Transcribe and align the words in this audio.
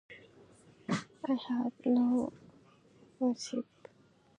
I 1.29 1.35
have 1.47 1.73
no 1.85 2.33
worship. 3.19 3.67